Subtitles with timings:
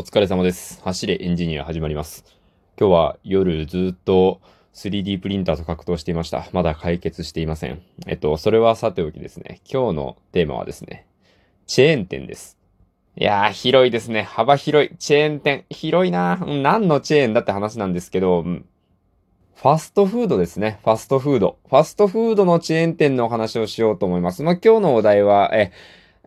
[0.00, 0.80] お疲れ様です。
[0.84, 2.24] 走れエンジニア始まります。
[2.78, 4.40] 今日は夜ずっと
[4.72, 6.46] 3D プリンターと格闘していました。
[6.52, 7.82] まだ解決していません。
[8.06, 9.60] えっと、それはさておきですね。
[9.68, 11.04] 今日のテーマはですね、
[11.66, 12.56] チェーン店です。
[13.16, 14.22] いやー、広いですね。
[14.22, 14.96] 幅広い。
[14.98, 15.64] チェーン店。
[15.68, 20.78] 広いなうん何のチェーンだって話なんですけど、ファストフードですね。
[20.84, 21.58] ファストフード。
[21.68, 24.44] ファストフードのチェーン店のお話をしようと思います。
[24.44, 25.72] まあ、今日のお題は、え、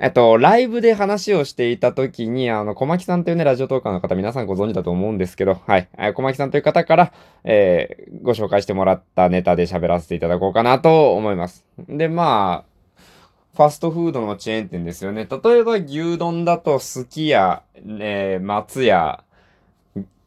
[0.03, 5.87] えっと、ライブで話をしていた時に、あの、小牧さんというね、ラジオトーカーの方、皆さんご存知だと思うんですけど、はい。
[6.15, 11.65] 小牧さんという方から、えーご紹介してもらったネタで喋らせていただこうかなと思います。
[11.87, 13.11] で、まあ、
[13.55, 15.27] ファストフードのチェーン店ですよね。
[15.29, 19.23] 例えば、牛丼だと、すき家、えー松屋、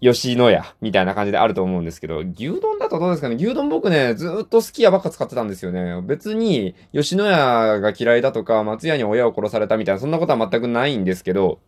[0.04, 3.36] 吉野家みたいな感じであると思うんですけど、牛丼だとどうですかね？
[3.36, 6.02] 牛丼僕ね、ずっとすき家ばっか使ってたんですよね。
[6.02, 11.58] 別に、吉野家が嫌いだとか、松屋に親を殺されたみたいな、そんなことは全くないんですけど、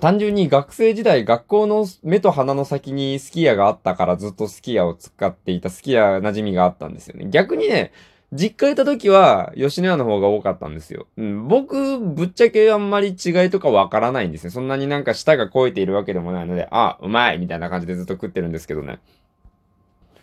[0.00, 7.26] 単純に学生時代、学校の目と鼻の先にすき家があったからずっとすき家を使っていたすき家馴染みがあったんですよね。
[7.30, 7.92] 逆にね、
[8.34, 11.06] 実家いた時は吉野家の方が多かったんですよ。
[11.16, 14.50] うん、僕、ぶっちゃけあんまり違いとかわからないんですね。
[14.50, 18.98] そんなになんか舌が肥えているわけでもないので、あ、うまいみたいな感じでずっと食ってるんですけどね。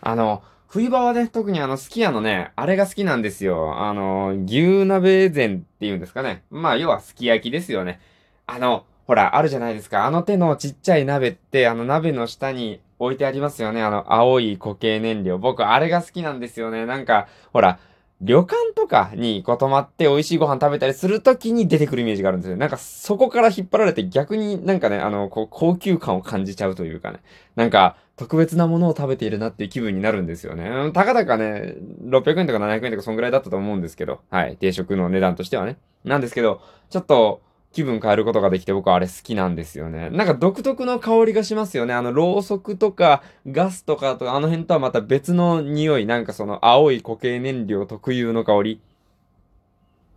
[0.02, 3.78] あの、冬場はね、特にあの、すき家のね、あれが好きなんですよ。
[3.78, 6.44] あの、牛鍋膳っていうんですかね。
[6.50, 8.00] まあ、要はすき焼きですよね。
[8.46, 10.06] あの、ほら、あるじゃないですか。
[10.06, 13.82] あの手のちっちゃい鍋って、あの鍋の下に置いてありますよね。
[13.82, 15.38] あの、青い固形燃料。
[15.38, 16.86] 僕、あれが好きなんですよね。
[16.86, 17.78] なんか、ほら、
[18.22, 22.56] 旅館とかにこう泊まって美味しいご飯食べたりするときに出てくるイメージがあるんですよ。
[22.56, 27.18] なんかそこから引っ張られて逆になんかね、あの、こう高級感を感じちゃうというかね。
[27.56, 30.92] なんか特別なものを食べているなっていう気分になるんですよね。
[30.92, 34.56] たかだかね、600円とか700円とかそんぐらいだったと思うんですけど、はい。
[34.56, 35.78] 定食の値段としてはね。
[36.04, 40.10] なんですけど、ちょっと気分変えることができて僕はあれ好きなんですよね。
[40.10, 41.94] なんか独特の香りがしますよね。
[41.94, 46.06] あの、ろうそくとかガスとかとかあの辺とはまた別の匂い。
[46.06, 48.80] なんかその青い固形燃料特有の香り。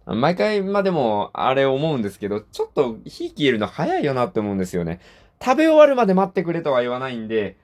[0.05, 4.99] 毎回、まあでも、あれ思うんですけど、ちょっと火消えるの早いよなって思うんですよね。
[5.43, 7.57] 食べ終わるまで待ってくれとは言わないんで、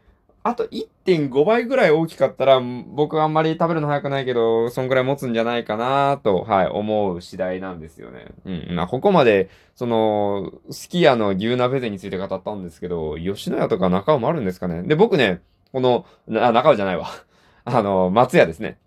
[0.43, 8.25] あと1.5倍ぐらい大きかったら、僕はあんまり食べるの早くないけど、そんぐらい持つんじゃないかなと、はい、思う次第なんですよね。
[8.45, 8.75] うん。
[8.75, 14.81] まあ、ここまで、その、すき家の牛鍋膳について語ったんですけど、吉野家とか中尾もあるんですかね。
[14.81, 15.41] で、僕ね、
[15.71, 17.07] この、な中尾じゃないわ。
[17.63, 18.77] あの、松屋ですね。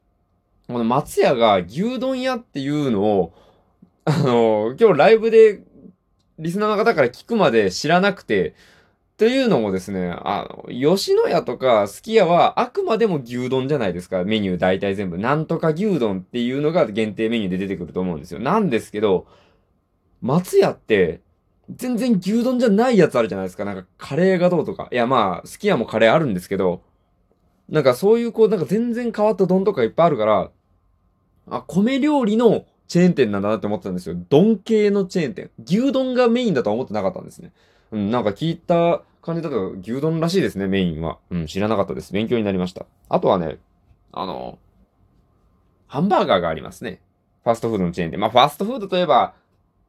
[0.67, 3.33] この松屋が牛丼屋っていうのを、
[4.07, 5.63] あの、今日ライブで
[6.39, 8.55] リスナーの方から聞くまで知らなくて、
[9.17, 14.25] というのもですね、あの、吉野家とかすき家はあくまでも牛丼じゃないですか。
[14.25, 15.19] メニュー大体全部。
[15.19, 18.41] なんとか牛丼っていうのが限定メニューで出てくると思うんですよ。
[18.41, 19.27] なんですけど、
[20.21, 21.21] 松屋って、
[21.71, 23.65] 全然牛丼じゃないやつあるじゃないですか。
[23.65, 24.89] なんかカレーがどうとか。
[24.91, 26.83] いやまあ、すき家もカレーあるんですけど、
[27.69, 30.51] なんかそういうこう、なんか全然変わった丼とかいっぱいあるから、
[31.49, 34.17] あ、米料理のチェーン店なんだなって思ってたんですよ。
[34.29, 35.51] 丼系のチェーン店。
[35.65, 37.53] 牛丼がメインだとは思ってなかったんですね。
[37.95, 41.19] うん、なんか聞いた感じだと牛丼らしいですね、メインは。
[41.31, 42.13] うん、知らなかったです。
[42.13, 42.87] 勉強になりました。
[43.09, 43.59] あとはね、
[44.11, 44.59] あの、
[45.87, 47.01] ハンバーガーがありますね。
[47.45, 48.19] ファストフードのチェーン店。
[48.19, 49.35] まあ、ファストフードといえば、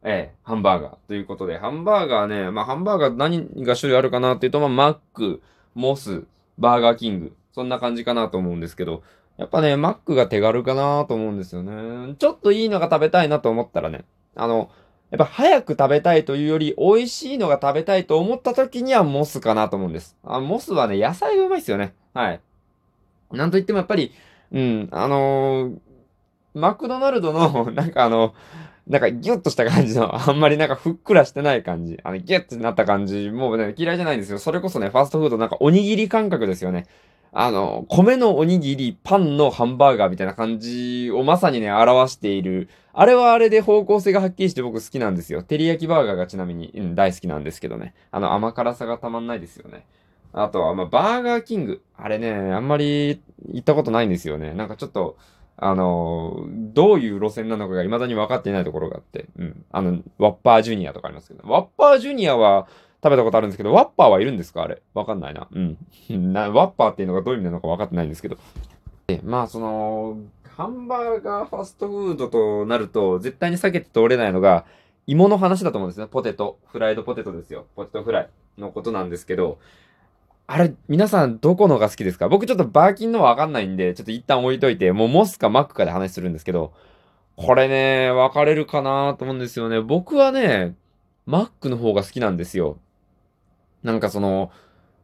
[0.04, 5.42] ええ、ハンバーガーということで、ハンバーガーね、まあ、ハンバーガー何が種類あるかなっていうと、まあ、マック、
[5.74, 6.26] モス、
[6.60, 9.02] バーガーキング、そんな感じかなと思うんですけど、
[9.38, 12.14] やっぱね、マックが手軽かなと思うんですよね。
[12.20, 14.06] ちょっといいのが食べたいなと思ったらね、
[14.36, 14.70] あの、
[15.12, 20.16] やっぱ早く食べたいというより、美味しいのが食べたいと思った時にはモスかなと思うんです。
[20.24, 21.94] あモスはね、野菜がうまいですよね。
[22.14, 22.42] はい。
[23.32, 24.12] なんといってもやっぱり、
[24.52, 25.78] うん、あのー
[26.56, 28.34] マクドナルドの、 なんかあの、
[28.88, 32.00] なんかギュッとした感じの、あんまりなんかふっくらしてない感じ。
[32.04, 34.40] あの、ギュッとなった感じ、もうね、嫌いじゃないんですよ。
[34.40, 36.86] それこそね、ファーストフードなんかおにぎり感覚ですよね。
[37.38, 42.70] あの、米のおにぎり、パンのハンバーガーみたいな感じをまさにね、表している。
[42.94, 45.44] あれはあれで方向性がはっきりして僕好きなんですよ。
[45.44, 47.94] 照り焼きバーガーがちなみに、うん、大好きなんですけどね。
[48.12, 49.86] あの、甘辛さがたまんないですよね。
[50.32, 51.82] あとは、まあ、バーガーキング。
[51.98, 54.54] あれね、あんまり行ったことないんですよね。
[54.54, 55.18] なんかちょっと、
[55.58, 59.26] あの、どういう路線なのかが未だに分かっていないところがあって。
[59.38, 59.66] うん。
[59.74, 61.46] あの、ワッパージュニアとかありますけど。
[61.50, 62.68] ワッパージュニアは
[63.06, 64.64] 食べたことあるんですけど、ワッパーはいるんですか？
[64.64, 64.82] あれ。
[64.96, 65.48] わかんないな。
[65.52, 65.78] うん。
[66.34, 68.38] なワッパーっていうのがどういう意味なのか分かってないんですけど。
[69.06, 70.18] で、まあ、その、
[70.58, 74.66] ハンバーガーファストフードとなると、絶対に避けて通れないのが、
[75.06, 76.08] 芋の話だと思うんですね。
[76.08, 76.58] ポテト。
[76.66, 77.66] フライドポテトですよ。
[77.76, 79.60] ポテトフライのことなんですけど、
[80.48, 82.28] あれ、皆さんどこのが好きですか？
[82.30, 86.74] 僕ちょっとバーキンのわかんないんで、ちょっと一旦置いといて、もうモスかマックかで話するんですけど、
[87.36, 89.82] これね、分かれるかなと思うんですよね。
[89.82, 90.76] 僕はね、
[91.26, 92.78] マックの方が好きなんですよ。
[93.86, 94.52] なんかその、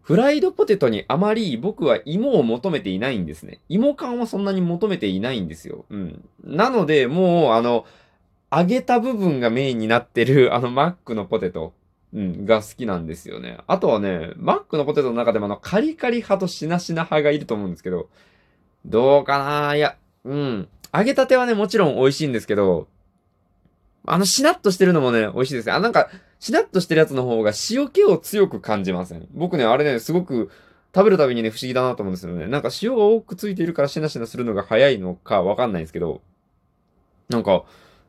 [0.01, 3.59] フライドポテトにあまり僕は芋を求めていないんですね。
[3.69, 5.85] 芋感はそんなに求めていないんですよ。
[5.91, 6.27] うん。
[6.43, 7.85] なので、もう、あの、
[8.51, 11.73] 揚げた部分がメインになってる、 あの、マックのポテト、
[12.13, 13.59] うん、が好きなんですよね。
[13.67, 18.09] あとはね、マックのポテトの中でもあの、カリカリ派としなしな派がいると思うんですけど、
[18.83, 19.95] どうかないや、
[20.25, 20.67] うん。
[20.93, 22.87] 揚げたてはね、もちろん美味しいんですけど、
[24.05, 26.09] あの、しなっとしてるのもね、美味しいですあ、なんか、
[26.39, 29.27] しなっとしてるやつの方が塩気を強く感じません？
[29.33, 30.49] 僕ね、あれね、すごく
[30.93, 32.47] 食べるたびにね、不思議だなと思うんですよね。
[32.47, 36.21] なんか塩が多くついているからしなしなするのが早いのかわかんないんですけど、
[37.29, 37.63] なんか、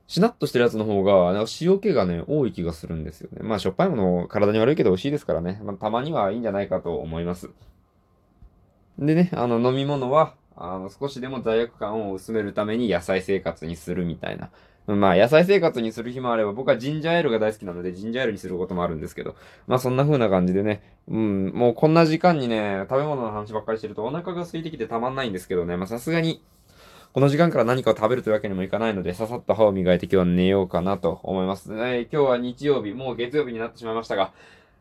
[0.09, 3.41] しなっとしてるやつの方が、なんか塩気がね、多い気がするんですよね。
[3.43, 5.61] まあ、しょっぱいもの体に悪いけど美味しいですからね。
[5.63, 7.51] まあ、たまにはいいんじゃないかと思います。
[8.99, 14.51] でね、あの、飲み物は、あの、少しでも罪悪感を薄めるために野菜生活にするみたいな。
[14.87, 19.37] まあ、野菜生活にする日もあれば、僕はジンジャーエールが大好きなので、ジンジャーエールにすることもあるんですけど、
[19.67, 26.43] まあそんな風な感じでね、うん、もうこんな時間にね、食べ物の話ばっかりしてるとお腹が空いてきてたまんないんですけどね、まあさすがに、
[27.13, 31.73] この時間から何かを食べるというわけにもいかないので、ささっと歯を磨いて今日は寝ようかなと思います。
[31.75, 34.33] えー、今日は日曜日、もう月曜日になってしまいましたが、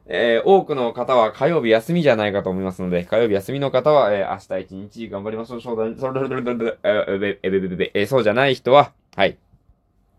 [0.07, 5.61] えー、多くの方は火曜日休みじゃないかと思いますので、火曜日休みの方は、えー、明日一日頑張りましょう。
[5.61, 9.37] そうだ、それ、えー、そうじゃない人は、はい、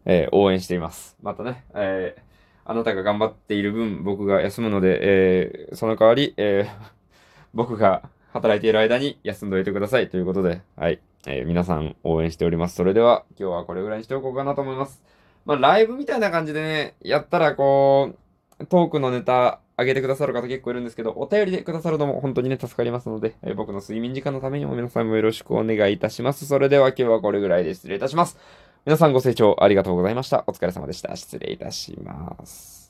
[0.04, 1.16] えー、応援しています。
[1.22, 2.22] またね、えー、
[2.64, 6.92] あなたが頑張っている分、僕が休むので、えー、その代わり、えー、
[7.54, 8.02] 僕が
[8.32, 12.76] 働いている間に休んでおいてくださいということで、はい、えー、皆さん応援しております。
[12.76, 15.02] それでは、今日はこれぐらいにしておこうかなと思います。
[15.44, 18.14] まあ、ライブみたいな感じでね、やったら、こ
[18.60, 26.46] う、トークのネタ、あげてくださる方結構いるんですけど、お便りでくださるのも本当にね、助かりますので、えー、僕の睡眠時間のためにも皆さんもよろしくお願いいたします。
[26.46, 28.38] それでは今日はこれぐらいで失礼いたします。
[28.84, 30.42] 皆さんご清聴ありがとうございました。
[30.48, 31.14] お疲れ様でした。
[31.14, 32.81] 失礼いたします。